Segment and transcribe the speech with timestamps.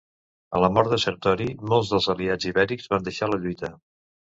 [0.59, 3.75] A la mort de Sertori, molts dels aliats ibèrics van deixar la lluita.